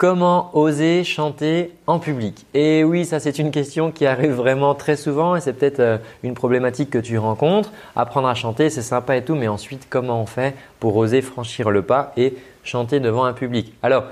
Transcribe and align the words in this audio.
Comment 0.00 0.48
oser 0.56 1.04
chanter 1.04 1.74
en 1.86 1.98
public 1.98 2.46
Et 2.54 2.84
oui, 2.84 3.04
ça 3.04 3.20
c'est 3.20 3.38
une 3.38 3.50
question 3.50 3.92
qui 3.92 4.06
arrive 4.06 4.30
vraiment 4.30 4.74
très 4.74 4.96
souvent 4.96 5.36
et 5.36 5.42
c'est 5.42 5.52
peut-être 5.52 5.80
euh, 5.80 5.98
une 6.22 6.32
problématique 6.32 6.88
que 6.88 6.96
tu 6.96 7.18
rencontres. 7.18 7.70
Apprendre 7.94 8.26
à 8.26 8.34
chanter, 8.34 8.70
c'est 8.70 8.80
sympa 8.80 9.18
et 9.18 9.22
tout, 9.22 9.34
mais 9.34 9.46
ensuite 9.46 9.88
comment 9.90 10.22
on 10.22 10.24
fait 10.24 10.54
pour 10.78 10.96
oser 10.96 11.20
franchir 11.20 11.70
le 11.70 11.82
pas 11.82 12.14
et 12.16 12.34
chanter 12.64 12.98
devant 12.98 13.26
un 13.26 13.34
public? 13.34 13.74
Alors, 13.82 14.04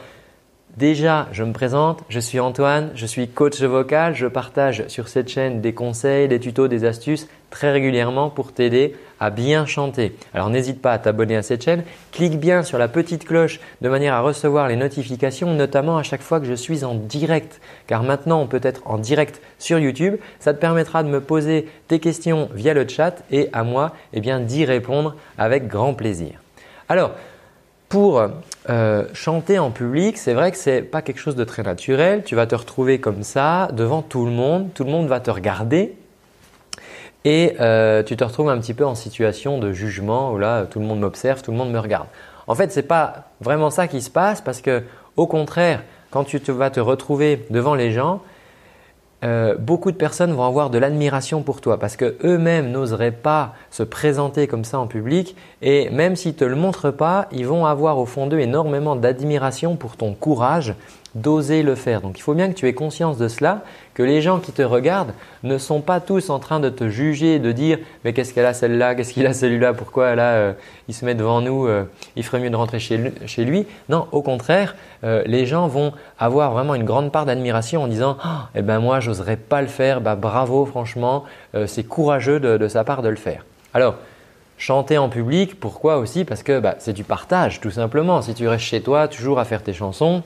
Déjà, 0.77 1.27
je 1.33 1.43
me 1.43 1.53
présente, 1.53 2.05
je 2.09 2.21
suis 2.21 2.39
Antoine, 2.39 2.91
je 2.95 3.07
suis 3.07 3.27
coach 3.27 3.61
vocal, 3.61 4.15
je 4.15 4.27
partage 4.27 4.87
sur 4.87 5.09
cette 5.09 5.29
chaîne 5.29 5.61
des 5.61 5.75
conseils, 5.75 6.29
des 6.29 6.39
tutos, 6.39 6.69
des 6.69 6.85
astuces 6.85 7.27
très 7.51 7.73
régulièrement 7.73 8.31
pour 8.31 8.53
t'aider 8.53 8.95
à 9.19 9.31
bien 9.31 9.67
chanter. 9.67 10.15
Alors 10.35 10.51
n'hésite 10.51 10.81
pas 10.81 10.93
à 10.93 10.99
t'abonner 10.99 11.37
à 11.37 11.43
cette 11.43 11.65
chaîne, 11.65 11.83
clique 12.13 12.39
bien 12.39 12.63
sur 12.63 12.79
la 12.79 12.87
petite 12.87 13.25
cloche 13.25 13.61
de 13.81 13.89
manière 13.89 14.15
à 14.15 14.21
recevoir 14.21 14.69
les 14.69 14.77
notifications, 14.77 15.53
notamment 15.53 15.99
à 15.99 16.03
chaque 16.03 16.23
fois 16.23 16.39
que 16.39 16.47
je 16.47 16.55
suis 16.55 16.85
en 16.85 16.95
direct. 16.95 17.61
Car 17.87 18.03
maintenant 18.03 18.41
on 18.41 18.47
peut 18.47 18.61
être 18.63 18.83
en 18.85 18.99
direct 18.99 19.41
sur 19.59 19.79
YouTube, 19.79 20.17
ça 20.39 20.55
te 20.55 20.61
permettra 20.61 21.03
de 21.03 21.09
me 21.09 21.21
poser 21.21 21.69
tes 21.89 21.99
questions 21.99 22.49
via 22.55 22.75
le 22.75 22.87
chat 22.87 23.25
et 23.31 23.49
à 23.53 23.65
moi 23.65 23.95
eh 24.13 24.21
d'y 24.21 24.65
répondre 24.65 25.17
avec 25.39 25.67
grand 25.67 25.95
plaisir. 25.95 26.33
Alors, 26.89 27.13
pour 27.89 28.23
euh, 28.69 29.05
chanter 29.15 29.59
en 29.59 29.71
public, 29.71 30.19
c'est 30.19 30.35
vrai 30.35 30.51
que 30.51 30.59
ce 30.59 30.71
n'est 30.71 30.83
pas 30.83 31.01
quelque 31.01 31.21
chose 31.21 31.37
de 31.37 31.45
très 31.45 31.63
naturel. 31.63 32.23
Tu 32.25 32.35
vas 32.35 32.47
te 32.47 32.55
retrouver 32.55 33.01
comme 33.01 33.23
ça 33.23 33.69
devant 33.73 34.03
tout 34.03 34.27
le 34.27 34.31
monde, 34.31 34.69
tout 34.75 34.85
le 34.85 34.91
monde 34.91 35.09
va 35.09 35.21
te 35.21 35.31
regarder 35.31 35.95
et 37.25 37.57
euh, 37.61 38.03
tu 38.03 38.17
te 38.17 38.25
retrouves 38.25 38.49
un 38.49 38.59
petit 38.59 38.75
peu 38.75 38.85
en 38.85 38.95
situation 38.95 39.59
de 39.59 39.73
jugement 39.73 40.33
où 40.33 40.39
là 40.39 40.67
tout 40.67 40.81
le 40.81 40.87
monde 40.87 41.01
m'observe, 41.01 41.43
tout 41.43 41.51
le 41.51 41.57
monde 41.57 41.71
me 41.73 41.79
regarde. 41.79 42.07
En 42.47 42.55
fait, 42.55 42.73
ce 42.73 42.81
n'est 42.81 42.87
pas 42.87 43.31
vraiment 43.41 43.71
ça 43.71 43.89
qui 43.89 44.03
se 44.03 44.11
passe 44.11 44.41
parce 44.41 44.61
que 44.61 44.83
au 45.17 45.27
contraire, 45.27 45.83
quand 46.11 46.25
tu 46.25 46.39
vas 46.39 46.71
te 46.71 46.81
retrouver 46.81 47.47
devant 47.51 47.75
les 47.75 47.91
gens, 47.91 48.23
euh, 49.25 49.57
beaucoup 49.57 49.91
de 49.91 49.97
personnes 49.97 50.33
vont 50.33 50.45
avoir 50.45 50.71
de 50.71 50.79
l'admiration 50.79 51.43
pour 51.43 51.61
toi 51.61 51.79
parce 51.79 51.97
que 51.97 52.17
eux-mêmes 52.25 52.71
n'oseraient 52.71 53.11
pas 53.11 53.55
se 53.71 53.83
présenter 53.83 54.47
comme 54.47 54.65
ça 54.65 54.79
en 54.79 54.87
public 54.87 55.35
et 55.61 55.91
même 55.91 56.15
s'ils 56.15 56.35
te 56.35 56.45
le 56.45 56.55
montrent 56.55 56.93
pas, 56.93 57.27
ils 57.33 57.47
vont 57.47 57.67
avoir 57.67 57.99
au 57.99 58.07
fond 58.07 58.29
d'eux 58.29 58.39
énormément 58.39 58.95
d'admiration 58.95 59.75
pour 59.75 59.97
ton 59.97 60.15
courage 60.15 60.75
d'oser 61.15 61.63
le 61.63 61.75
faire. 61.75 62.01
Donc 62.01 62.19
il 62.19 62.23
faut 62.23 62.35
bien 62.35 62.49
que 62.49 62.55
tu 62.55 62.69
aies 62.69 62.75
conscience 62.75 63.19
de 63.19 63.29
cela, 63.29 63.63
que 63.95 64.03
les 64.03 64.21
gens 64.21 64.39
qui 64.39 64.53
te 64.53 64.63
regardent 64.63 65.13
ne 65.43 65.59
sont 65.59 65.81
pas 65.81 66.01
tous 66.01 66.31
en 66.31 66.39
train 66.39 66.61
de 66.61 66.69
te 66.69 66.89
juger, 66.89 67.39
de 67.39 67.51
dire 67.53 67.79
mais 68.05 68.13
qu'est-ce 68.13 68.35
qu'elle 68.35 68.47
a 68.47 68.55
celle-là, 68.55 68.95
qu'est-ce 68.95 69.15
qu'il 69.15 69.27
a 69.27 69.33
celui-là, 69.33 69.73
pourquoi 69.73 70.15
là 70.15 70.33
euh, 70.35 70.53
il 70.89 70.95
se 70.95 71.05
met 71.05 71.15
devant 71.15 71.41
nous, 71.41 71.67
euh, 71.67 71.85
il 72.17 72.25
ferait 72.25 72.41
mieux 72.41 72.51
de 72.51 72.57
rentrer 72.57 72.79
chez, 72.79 72.99
lui. 73.45 73.67
Non, 73.89 74.07
au 74.13 74.23
contraire, 74.23 74.77
euh, 75.05 75.23
les 75.27 75.47
gens 75.47 75.67
vont 75.67 75.93
avoir 76.19 76.53
vraiment 76.53 76.75
une 76.75 76.85
grande 76.85 77.11
part 77.11 77.27
d'admiration 77.27 77.83
en 77.83 77.89
disant 77.89 78.17
ah, 78.23 78.51
eh 78.55 78.63
ben 78.63 78.79
moi 78.79 79.01
j'oserais 79.01 79.37
pas 79.37 79.63
le 79.63 79.69
faire, 79.69 80.01
bah 80.01 80.15
bravo 80.15 80.67
franchement, 80.67 81.25
c'est 81.67 81.85
courageux 81.85 82.41
de, 82.41 82.69
sa 82.69 82.85
part 82.85 83.03
de 83.03 83.09
le 83.09 83.17
faire. 83.17 83.45
Alors 83.75 83.97
Chanter 84.61 84.99
en 84.99 85.09
public, 85.09 85.61
pourquoi 85.61 85.99
aussi? 85.99 86.25
Parce 86.25 86.43
que 86.43 86.59
bah, 86.59 86.75
c'est 86.81 86.93
du 86.93 87.05
partage, 87.05 87.61
tout 87.61 87.71
simplement. 87.71 88.21
Si 88.23 88.35
tu 88.35 88.49
restes 88.49 88.65
chez 88.65 88.81
toi, 88.81 89.07
toujours 89.07 89.39
à 89.39 89.45
faire 89.45 89.63
tes 89.63 89.73
chansons, 89.73 90.25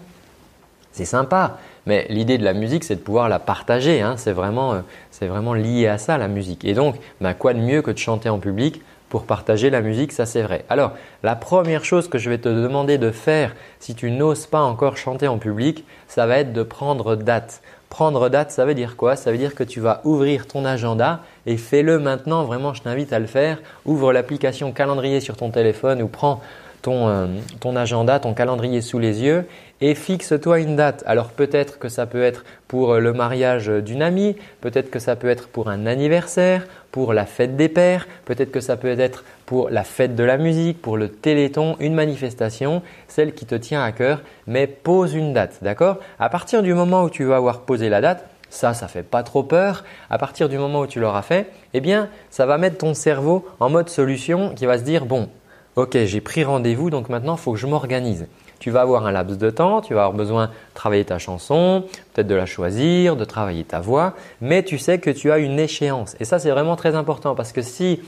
c'est 0.93 1.05
sympa. 1.05 1.59
Mais 1.87 2.07
l'idée 2.09 2.39
de 2.39 2.45
la 2.45 2.53
musique, 2.53 2.85
c'est 2.85 2.97
de 2.97 3.01
pouvoir 3.01 3.29
la 3.29 3.39
partager. 3.39 4.01
Hein. 4.01 4.15
C'est 4.17 4.33
vraiment, 4.33 4.83
vraiment, 5.21 5.55
lié 5.55 5.89
à 5.89 5.99
ça, 5.99 6.19
la 6.19 6.29
musique. 6.29 6.65
Et 6.65 6.75
donc, 6.75 6.97
bah, 7.21 7.35
quoi 7.35 7.55
de 7.55 7.61
mieux 7.61 7.83
que 7.83 7.91
de 7.91 7.99
chanter 7.99 8.29
en 8.29 8.39
public 8.39 8.83
pour 9.13 9.27
partager 9.27 9.69
la 9.69 9.83
musique, 9.83 10.11
ça 10.11 10.25
c'est 10.25 10.41
vrai. 10.41 10.65
Alors, 10.71 10.93
la 11.23 11.37
première 11.37 11.85
chose 11.85 12.09
que 12.09 12.17
je 12.17 12.31
vais 12.31 12.39
te 12.39 12.49
demander 12.49 12.97
de 12.97 13.11
faire 13.11 13.55
si 13.79 13.95
tu 13.95 14.11
n'oses 14.11 14.47
pas 14.47 14.63
encore 14.63 14.97
chanter 14.97 15.29
en 15.29 15.37
public, 15.37 15.85
ça 16.09 16.27
va 16.27 16.39
être 16.39 16.55
de 16.55 16.63
prendre 16.63 17.15
date. 17.15 17.61
Prendre 17.91 18.31
date, 18.31 18.53
ça 18.53 18.65
veut 18.65 18.73
dire 18.73 18.97
quoi? 18.97 19.17
Ça 19.17 19.31
veut 19.31 19.37
dire 19.37 19.55
que 19.55 19.65
tu 19.65 19.81
vas 19.81 20.01
ouvrir 20.05 20.47
ton 20.47 20.65
agenda 20.65 21.21
et 21.45 21.59
fais-le 21.59 21.99
maintenant. 21.99 22.45
Vraiment, 22.45 22.73
je 22.73 22.81
t'invite 22.81 23.13
à 23.13 23.19
le 23.19 23.27
faire. 23.27 23.59
Ouvre 23.85 24.15
l'application 24.15 24.73
calendrier 24.73 25.21
sur 25.21 25.37
ton 25.37 25.51
téléphone 25.51 26.01
ou 26.01 26.09
prends 26.09 26.41
ton, 26.83 27.09
euh, 27.09 27.27
ton 27.61 27.77
agenda, 27.77 28.19
ton 28.19 28.35
calendrier 28.35 28.81
sous 28.81 28.99
les 28.99 29.23
yeux 29.23 29.47
et 29.81 29.95
fixe-toi 29.95 30.61
une 30.61 30.77
date. 30.77 31.03
Alors 31.07 31.31
peut-être 31.31 31.79
que 31.79 31.89
ça 31.89 32.07
peut 32.07 32.23
être 32.23 32.45
pour 32.69 32.97
le 32.97 33.13
mariage 33.13 33.69
d'une 33.69 34.03
amie, 34.03 34.37
peut-être 34.61 34.91
que 34.91 34.99
ça 34.99 35.17
peut 35.17 35.29
être 35.29 35.49
pour 35.49 35.69
un 35.69 35.87
anniversaire, 35.87 36.67
pour 36.93 37.13
la 37.15 37.27
fête 37.27 37.57
des 37.57 37.69
pères, 37.69 38.07
peut-être 38.25 38.53
que 38.53 38.61
ça 38.61 38.77
peut 38.77 38.99
être 39.01 39.25
pour 39.47 39.71
la 39.71 39.83
fête 39.83 40.15
de 40.15 40.25
la 40.25 40.37
musique, 40.37 40.81
pour 40.81 40.97
le 40.97 41.09
téléthon, 41.09 41.77
une 41.81 41.95
manifestation, 41.95 42.83
celle 43.09 43.35
qui 43.35 43.47
te 43.47 43.55
tient 43.55 43.83
à 43.83 43.93
cœur, 43.93 44.21
mais 44.47 44.67
pose 44.67 45.15
une 45.15 45.33
date, 45.33 45.59
d'accord? 45.63 45.99
À 46.19 46.29
partir 46.29 46.63
du 46.63 46.75
moment 46.75 47.03
où 47.03 47.11
tu 47.11 47.25
vas 47.25 47.37
avoir 47.37 47.61
posé 47.61 47.89
la 47.89 48.01
date, 48.01 48.27
ça, 48.51 48.75
ça 48.75 48.87
fait 48.87 49.03
pas 49.03 49.23
trop 49.23 49.43
peur. 49.43 49.83
À 50.11 50.19
partir 50.19 50.49
du 50.49 50.59
moment 50.59 50.81
où 50.81 50.87
tu 50.87 51.01
l'auras 51.01 51.23
fait, 51.23 51.51
eh 51.73 51.81
bien, 51.81 52.09
ça 52.31 52.45
va 52.45 52.59
mettre 52.59 52.79
ton 52.79 52.93
cerveau 52.93 53.47
en 53.61 53.71
mode 53.71 53.89
solution 53.89 54.51
qui 54.55 54.67
va 54.67 54.79
se 54.79 54.85
dire 54.85 55.07
bon, 55.07 55.29
ok, 55.77 55.97
j'ai 56.05 56.21
pris 56.21 56.45
rendez-vous, 56.45 56.91
donc 56.91 57.09
maintenant, 57.09 57.37
il 57.37 57.41
faut 57.41 57.53
que 57.53 57.59
je 57.59 57.67
m'organise 57.67 58.27
tu 58.63 58.71
vas 58.71 58.83
avoir 58.83 59.07
un 59.07 59.11
laps 59.11 59.39
de 59.39 59.51
temps, 59.51 59.81
tu 59.81 59.93
vas 59.93 60.05
avoir 60.05 60.17
besoin 60.17 60.47
de 60.47 60.53
travailler 60.73 61.05
ta 61.05 61.19
chanson, 61.19 61.85
peut-être 62.15 62.29
de 62.29 62.35
la 62.37 62.47
choisir, 62.47 63.17
de 63.17 63.25
travailler 63.25 63.65
ta 63.65 63.81
voix, 63.81 64.15
mais 64.41 64.63
tu 64.63 64.79
sais 64.79 65.01
que 65.01 65.11
tu 65.11 65.33
as 65.33 65.39
une 65.39 65.59
échéance. 65.59 66.15
Et 66.21 66.25
ça, 66.25 66.39
c'est 66.39 66.51
vraiment 66.51 66.77
très 66.77 66.95
important 66.95 67.35
parce 67.35 67.51
que 67.51 67.61
si 67.61 67.99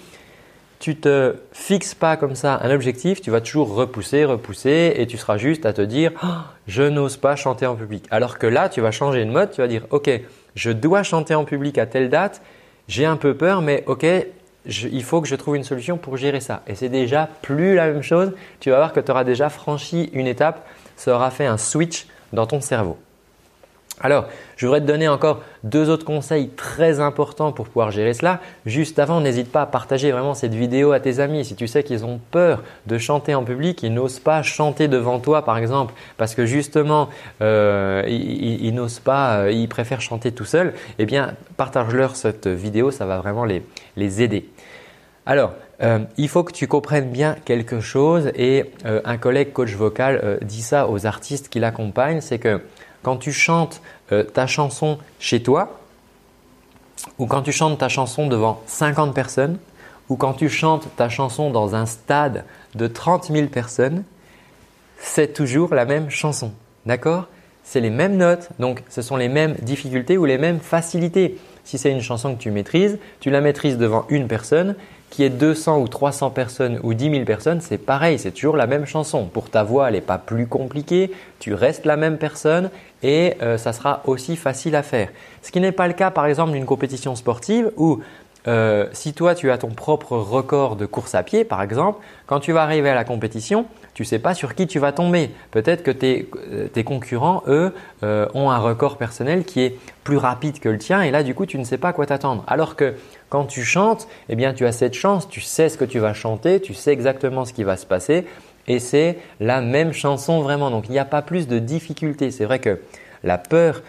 tu 0.79 0.95
te 0.95 1.35
fixes 1.51 1.97
pas 1.97 2.17
comme 2.17 2.37
ça 2.37 2.61
un 2.63 2.71
objectif, 2.71 3.21
tu 3.21 3.33
vas 3.33 3.41
toujours 3.41 3.75
repousser, 3.75 4.25
repousser 4.25 4.95
et 4.97 5.09
tu 5.09 5.19
seras 5.19 5.39
juste 5.39 5.67
à 5.67 5.73
te 5.73 5.83
dire 5.83 6.13
oh, 6.23 6.29
je 6.69 6.85
n'ose 6.85 7.17
pas 7.17 7.35
chanter 7.35 7.67
en 7.67 7.75
public. 7.75 8.05
Alors 8.13 8.39
que 8.39 8.47
là, 8.47 8.69
tu 8.69 8.81
vas 8.81 8.93
changer 8.93 9.25
de 9.25 9.33
mode, 9.33 9.51
tu 9.51 9.61
vas 9.61 9.67
dire 9.67 9.83
ok, 9.91 10.09
je 10.55 10.71
dois 10.71 11.03
chanter 11.03 11.35
en 11.35 11.45
public 11.45 11.79
à 11.79 11.87
telle 11.87 12.11
date, 12.11 12.43
j'ai 12.87 13.07
un 13.07 13.17
peu 13.17 13.35
peur, 13.35 13.61
mais 13.61 13.83
ok, 13.89 14.07
il 14.67 15.03
faut 15.03 15.21
que 15.21 15.29
je 15.29 15.37
trouve 15.37 15.57
une 15.57 15.65
solution 15.65 15.97
pour 15.97 16.17
gérer 16.17 16.41
ça. 16.41 16.63
Et 16.67 16.75
c'est 16.75 16.89
déjà 16.89 17.29
plus 17.43 17.75
la 17.75 17.87
même 17.87 18.03
chose. 18.03 18.33
Tu 18.61 18.71
vas 18.71 18.77
voir 18.77 18.93
que 18.93 19.01
tu 19.01 19.11
auras 19.11 19.25
déjà 19.25 19.49
franchi 19.49 20.11
une 20.13 20.27
étape, 20.27 20.67
ça 20.97 21.15
aura 21.15 21.31
fait 21.31 21.47
un 21.47 21.59
switch 21.59 22.07
dans 22.33 22.47
ton 22.47 22.61
cerveau. 22.61 22.99
Alors, 24.01 24.27
je 24.57 24.67
voudrais 24.67 24.81
te 24.81 24.87
donner 24.87 25.09
encore 25.09 25.43
deux 25.63 25.89
autres 25.89 26.05
conseils 26.05 26.49
très 26.49 26.99
importants 26.99 27.53
pour 27.53 27.67
pouvoir 27.67 27.93
gérer 27.93 28.13
cela. 28.13 28.41
Juste 28.67 28.99
avant, 28.99 29.21
n'hésite 29.21 29.53
pas 29.53 29.63
à 29.63 29.67
partager 29.67 30.11
vraiment 30.11 30.35
cette 30.35 30.55
vidéo 30.55 30.93
à 30.93 30.99
tes 30.99 31.21
amis. 31.21 31.45
Si 31.45 31.55
tu 31.55 31.69
sais 31.69 31.85
qu'ils 31.85 32.05
ont 32.05 32.21
peur 32.33 32.65
de 32.87 32.99
chanter 32.99 33.37
en 33.37 33.45
public, 33.45 33.83
ils 33.85 33.95
n'osent 33.95 34.19
pas 34.19 34.43
chanter 34.43 34.89
devant 34.89 35.21
toi 35.21 35.45
par 35.45 35.59
exemple, 35.59 35.95
parce 36.17 36.35
que 36.35 36.45
justement, 36.45 37.09
euh, 37.41 38.03
ils, 38.09 38.75
n'osent 38.75 38.99
pas, 38.99 39.37
euh, 39.37 39.53
ils 39.53 39.69
préfèrent 39.69 40.01
chanter 40.01 40.33
tout 40.33 40.45
seul, 40.45 40.75
eh 40.99 41.07
bien, 41.07 41.35
partage-leur 41.57 42.17
cette 42.17 42.49
vidéo, 42.49 42.91
ça 42.91 43.07
va 43.07 43.19
vraiment 43.19 43.45
les, 43.45 43.65
les 43.97 44.23
aider. 44.23 44.49
Alors, 45.25 45.53
euh, 45.83 46.01
il 46.17 46.29
faut 46.29 46.43
que 46.43 46.53
tu 46.53 46.67
comprennes 46.67 47.11
bien 47.11 47.37
quelque 47.45 47.81
chose 47.81 48.31
et 48.35 48.73
un 48.85 49.17
collègue 49.19 49.53
coach 49.53 49.73
vocal 49.75 50.39
dit 50.43 50.63
ça 50.63 50.89
aux 50.89 51.07
artistes 51.07 51.49
qui 51.49 51.61
l'accompagnent, 51.61 52.21
c'est 52.21 52.39
que 52.39 52.61
quand 53.05 53.19
tu 53.19 53.33
chantes 53.33 53.81
euh, 54.11 54.25
ta 54.25 54.49
chanson 54.49 54.99
chez 55.21 55.43
toi, 55.43 55.79
ou 57.19 57.27
quand 57.27 57.43
tu 57.43 57.53
chantes 57.53 57.79
ta 57.79 57.89
chanson 57.89 58.27
devant 58.27 58.61
50 58.67 59.15
personnes, 59.15 59.59
ou 60.09 60.17
quand 60.17 60.33
tu 60.33 60.49
chantes 60.49 60.89
ta 60.97 61.09
chanson 61.09 61.51
dans 61.51 61.77
un 61.77 61.87
stade 61.87 62.45
de 62.75 62.87
30 62.87 63.31
000 63.31 63.47
personnes, 63.49 64.05
c'est 64.99 65.33
toujours 65.33 65.75
la 65.75 65.85
même 65.85 66.11
chanson. 66.11 66.53
D'accord? 66.87 67.29
C'est 67.63 67.81
les 67.81 67.91
mêmes 67.91 68.17
notes, 68.17 68.49
donc 68.59 68.83
ce 68.89 69.03
sont 69.03 69.17
les 69.17 69.29
mêmes 69.29 69.55
difficultés 69.63 70.19
ou 70.19 70.25
les 70.25 70.39
mêmes 70.39 70.61
facilités. 70.61 71.39
Si 71.65 71.79
c'est 71.79 71.91
une 71.91 72.03
chanson 72.03 72.35
que 72.35 72.41
tu 72.41 72.51
maîtrises, 72.51 72.99
tu 73.21 73.31
la 73.31 73.41
maîtrises 73.41 73.79
devant 73.79 74.07
une 74.09 74.29
personne 74.29 74.77
qui 75.15 75.23
est 75.23 75.31
200 75.31 75.79
ou 75.79 75.87
300 75.87 76.31
personnes 76.31 76.81
ou 76.83 76.93
10 76.93 77.11
000 77.11 77.25
personnes, 77.25 77.61
c'est 77.61 77.79
pareil, 77.79 78.19
c'est 78.19 78.33
toujours 78.33 78.57
la 78.57 78.67
même 78.67 78.85
chanson. 78.85 79.27
Pour 79.27 79.49
ta 79.49 79.63
voix, 79.63 79.87
elle 79.87 79.95
n'est 79.95 80.01
pas 80.01 80.19
plus 80.19 80.49
compliquée, 80.49 81.13
tu 81.39 81.55
restes 81.55 81.87
la 81.87 81.97
même 81.97 82.19
personne 82.19 82.69
et 83.05 83.35
euh, 83.41 83.57
ça 83.57 83.73
sera 83.73 84.03
aussi 84.07 84.35
facile 84.35 84.75
à 84.75 84.83
faire. 84.83 85.11
Ce 85.41 85.53
qui 85.53 85.61
n'est 85.61 85.71
pas 85.71 85.87
le 85.87 85.93
cas 85.93 86.11
par 86.11 86.27
exemple 86.27 86.51
d'une 86.51 86.65
compétition 86.65 87.15
sportive 87.15 87.71
où 87.77 88.01
euh, 88.47 88.87
si 88.93 89.15
toi 89.15 89.35
tu 89.35 89.51
as 89.51 89.59
ton 89.59 89.71
propre 89.71 90.17
record 90.17 90.77
de 90.77 90.85
course 90.85 91.15
à 91.15 91.23
pied 91.23 91.45
par 91.45 91.63
exemple, 91.63 92.01
quand 92.27 92.41
tu 92.41 92.53
vas 92.53 92.63
arriver 92.63 92.91
à 92.91 92.95
la 92.95 93.05
compétition, 93.05 93.67
tu 93.95 94.03
ne 94.03 94.07
sais 94.07 94.19
pas 94.19 94.35
sur 94.35 94.55
qui 94.55 94.67
tu 94.67 94.79
vas 94.79 94.93
tomber. 94.93 95.31
Peut-être 95.51 95.83
que 95.83 95.91
tes, 95.91 96.29
euh, 96.53 96.83
concurrents, 96.85 97.43
eux, 97.49 97.73
euh, 98.03 98.27
ont 98.35 98.51
un 98.51 98.59
record 98.59 98.99
personnel 98.99 99.45
qui 99.45 99.63
est 99.63 99.79
plus 100.03 100.19
rapide 100.19 100.59
que 100.61 100.69
le 100.69 100.77
tien 100.77 101.01
et 101.01 101.11
là 101.11 101.23
du 101.23 101.35
coup 101.35 101.47
tu 101.47 101.59
ne 101.59 101.65
sais 101.65 101.79
pas 101.79 101.89
à 101.89 101.93
quoi 101.95 102.05
t'attendre. 102.05 102.45
Alors 102.47 102.77
que 102.77 102.95
quand 103.31 103.47
tu 103.47 103.65
chantes, 103.65 104.09
eh 104.29 104.37
bien 104.37 104.53
tu 104.53 104.67
as 104.67 104.73
cette 104.73 104.95
chance, 104.95 105.27
tu 105.29 105.41
sais 105.41 105.71
ce 105.71 105.79
que 105.79 105.87
tu 105.87 105.99
vas 105.99 106.13
chanter, 106.13 106.61
tu 106.61 106.75
sais 106.75 106.93
exactement 106.93 107.47
ce 107.47 107.55
qui 107.55 107.65
va 107.65 107.79
se 107.79 107.87
passer 107.87 108.27
et 108.67 108.79
c'est 108.79 109.19
la 109.41 109.63
même 109.63 109.93
chanson 109.93 110.43
vraiment. 110.43 110.71
Donc 110.71 110.89
il 110.89 110.93
n'y 110.93 110.99
a 110.99 111.07
pas 111.07 111.23
plus 111.23 111.49
de 111.49 111.59
difficulté. 111.59 112.31
C'est 112.31 112.45
vrai 112.45 112.59
que 112.59 112.81
la 113.23 113.39
peur 113.39 113.83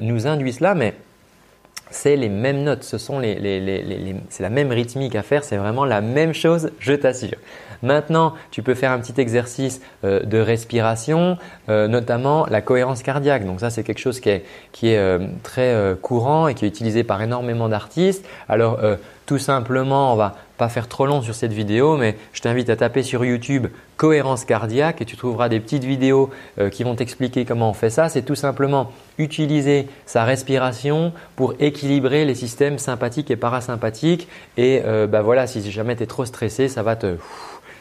nous 0.00 0.26
induit 0.26 0.54
cela, 0.54 0.74
mais 0.74 0.94
c'est 1.90 2.16
les 2.16 2.28
mêmes 2.28 2.62
notes, 2.62 2.84
ce 2.84 2.98
sont 2.98 3.20
c'est 3.20 4.42
la 4.42 4.50
même 4.50 4.70
rythmique 4.70 5.14
à 5.14 5.22
faire, 5.22 5.44
c'est 5.44 5.56
vraiment 5.56 5.84
la 5.84 6.00
même 6.00 6.34
chose, 6.34 6.70
je 6.78 6.92
t'assure. 6.92 7.38
Maintenant, 7.82 8.34
tu 8.50 8.62
peux 8.62 8.74
faire 8.74 8.90
un 8.90 8.98
petit 8.98 9.20
exercice 9.20 9.80
euh, 10.04 10.20
de 10.20 10.38
respiration, 10.38 11.38
euh, 11.68 11.86
notamment 11.86 12.46
la 12.46 12.60
cohérence 12.60 13.02
cardiaque. 13.02 13.44
Donc 13.46 13.60
ça, 13.60 13.70
c'est 13.70 13.84
quelque 13.84 14.00
chose 14.00 14.20
qui 14.20 14.30
est, 14.30 14.44
euh, 14.84 15.26
très 15.42 15.74
courant 16.02 16.48
et 16.48 16.54
qui 16.54 16.64
est 16.64 16.68
utilisé 16.68 17.04
par 17.04 17.22
énormément 17.22 17.68
d'artistes. 17.68 18.26
Alors, 18.48 18.80
tout 19.28 19.38
simplement, 19.38 20.14
on 20.14 20.16
va 20.16 20.36
pas 20.56 20.70
faire 20.70 20.88
trop 20.88 21.04
long 21.04 21.20
sur 21.20 21.34
cette 21.34 21.52
vidéo, 21.52 21.98
mais 21.98 22.16
je 22.32 22.40
t'invite 22.40 22.70
à 22.70 22.76
taper 22.76 23.02
sur 23.02 23.26
YouTube 23.26 23.66
cohérence 23.98 24.46
cardiaque 24.46 25.02
et 25.02 25.04
tu 25.04 25.18
trouveras 25.18 25.50
des 25.50 25.60
petites 25.60 25.84
vidéos 25.84 26.30
euh, 26.58 26.70
qui 26.70 26.82
vont 26.82 26.94
t'expliquer 26.94 27.44
comment 27.44 27.68
on 27.68 27.74
fait 27.74 27.90
ça. 27.90 28.08
C'est 28.08 28.22
tout 28.22 28.34
simplement 28.34 28.90
utiliser 29.18 29.86
sa 30.06 30.24
respiration 30.24 31.12
pour 31.36 31.52
équilibrer 31.60 32.24
les 32.24 32.34
systèmes 32.34 32.78
sympathiques 32.78 33.30
et 33.30 33.36
parasympathiques. 33.36 34.28
Et 34.56 34.80
euh, 34.86 35.06
bah 35.06 35.20
voilà, 35.20 35.46
si 35.46 35.70
jamais 35.70 35.94
tu 35.94 36.04
es 36.04 36.06
trop 36.06 36.24
stressé, 36.24 36.68
ça 36.68 36.82
va 36.82 36.96
te 36.96 37.16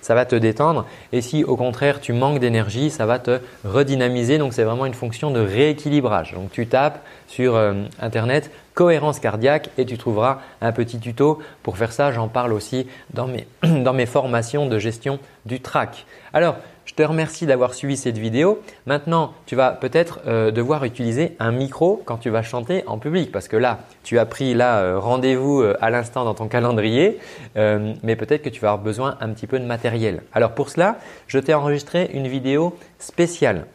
ça 0.01 0.15
va 0.15 0.25
te 0.25 0.35
détendre. 0.35 0.85
Et 1.13 1.21
si 1.21 1.45
au 1.45 1.55
contraire 1.55 2.01
tu 2.01 2.11
manques 2.11 2.39
d'énergie, 2.39 2.89
ça 2.89 3.05
va 3.05 3.19
te 3.19 3.39
redynamiser. 3.63 4.37
Donc 4.37 4.53
c'est 4.53 4.63
vraiment 4.63 4.85
une 4.85 4.93
fonction 4.93 5.31
de 5.31 5.39
rééquilibrage. 5.39 6.33
Donc 6.33 6.51
tu 6.51 6.67
tapes 6.67 7.05
sur 7.27 7.55
euh, 7.55 7.73
internet 8.01 8.51
cohérence 8.77 9.19
cardiaque 9.19 9.71
et 9.79 9.85
tu 9.87 9.97
trouveras 9.97 10.37
un 10.61 10.71
petit 10.71 10.99
tuto 10.99 11.39
pour 11.63 11.79
faire 11.79 11.91
ça. 11.91 12.11
J'en 12.11 12.27
parle 12.27 12.53
aussi 12.53 12.85
dans 13.11 13.27
mes, 13.27 14.05
formations 14.05 14.67
de 14.67 14.77
gestion 14.77 15.17
du 15.47 15.61
track. 15.61 16.05
Alors 16.31 16.57
je 16.85 16.93
te 16.93 17.01
remercie 17.01 17.47
d'avoir 17.47 17.73
suivi 17.73 17.97
cette 17.97 18.19
vidéo. 18.19 18.61
Maintenant, 18.85 19.33
tu 19.47 19.55
vas 19.55 19.71
peut-être 19.71 20.19
euh, 20.27 20.51
devoir 20.51 20.85
utiliser 20.85 21.35
un 21.39 21.51
micro 21.51 22.03
quand 22.05 22.17
tu 22.17 22.29
vas 22.29 22.43
chanter 22.43 22.83
en 22.85 22.99
public 22.99 23.31
parce 23.31 23.47
que 23.47 23.57
là, 23.57 23.79
tu 24.03 24.19
as 24.19 24.27
pris 24.27 24.53
là 24.53 24.77
euh, 24.77 24.99
rendez-vous 24.99 25.61
euh, 25.61 25.75
à 25.81 25.89
l'instant 25.89 26.23
dans 26.23 26.35
ton 26.35 26.47
calendrier, 26.47 27.17
mais 27.55 28.15
peut-être 28.15 28.43
que 28.43 28.49
tu 28.49 28.61
vas 28.61 28.69
avoir 28.73 28.83
besoin 28.83 29.17
un 29.21 29.29
petit 29.29 29.47
peu 29.47 29.57
de 29.57 29.65
matériel. 29.65 30.21
Alors 30.33 30.51
pour 30.51 30.69
cela, 30.69 30.97
je 31.25 31.39
t'ai 31.39 31.55
enregistré 31.55 32.11
une 32.13 32.27
vidéo 32.27 32.77
spéciale 32.99 33.65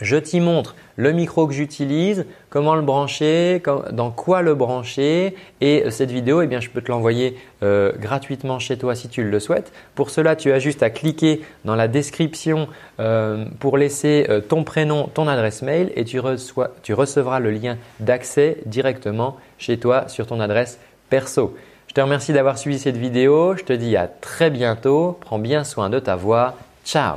je 0.00 0.16
t'y 0.16 0.40
montre 0.40 0.74
le 0.96 1.12
micro 1.12 1.46
que 1.46 1.54
j'utilise, 1.54 2.26
comment 2.50 2.74
le 2.74 2.82
brancher, 2.82 3.62
dans 3.92 4.10
quoi 4.10 4.42
le 4.42 4.54
brancher 4.54 5.34
et 5.60 5.84
euh, 5.84 5.90
cette 5.90 6.10
vidéo, 6.10 6.42
eh 6.42 6.60
je 6.60 6.70
peux 6.70 6.82
te 6.82 6.90
l'envoyer 6.90 7.38
euh, 7.62 7.92
gratuitement 7.96 8.58
chez 8.58 8.76
toi 8.76 8.94
si 8.94 9.08
tu 9.08 9.22
le 9.22 9.40
souhaites. 9.40 9.72
Pour 9.94 10.10
cela, 10.10 10.36
tu 10.36 10.52
as 10.52 10.58
juste 10.58 10.82
à 10.82 10.90
cliquer 10.90 11.42
dans 11.64 11.74
la 11.74 11.88
description 11.88 12.68
euh, 12.98 13.44
pour 13.60 13.78
laisser 13.78 14.26
ton 14.48 14.64
prénom, 14.64 15.08
ton 15.12 15.28
adresse 15.28 15.62
mail 15.62 15.90
et 15.96 16.04
tu, 16.04 16.20
tu 16.82 16.94
recevras 16.94 17.38
le 17.38 17.50
lien 17.50 17.78
d'accès 18.00 18.58
directement 18.66 19.36
chez 19.58 19.78
toi 19.78 20.08
sur 20.08 20.26
ton 20.26 20.40
adresse 20.40 20.78
perso. 21.08 21.54
Je 21.90 21.94
te 21.94 22.00
remercie 22.00 22.32
d'avoir 22.32 22.56
suivi 22.56 22.78
cette 22.78 22.96
vidéo. 22.96 23.56
Je 23.56 23.64
te 23.64 23.72
dis 23.72 23.96
à 23.96 24.06
très 24.06 24.48
bientôt. 24.50 25.18
Prends 25.20 25.40
bien 25.40 25.64
soin 25.64 25.90
de 25.90 25.98
ta 25.98 26.14
voix. 26.14 26.54
Ciao 26.84 27.16